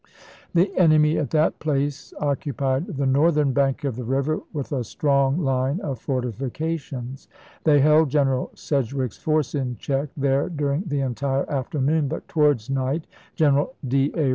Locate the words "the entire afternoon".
10.87-12.07